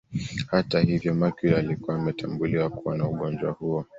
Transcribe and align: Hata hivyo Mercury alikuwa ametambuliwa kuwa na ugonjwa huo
Hata 0.49 0.79
hivyo 0.79 1.13
Mercury 1.13 1.55
alikuwa 1.55 1.95
ametambuliwa 1.95 2.69
kuwa 2.69 2.97
na 2.97 3.07
ugonjwa 3.09 3.51
huo 3.51 3.85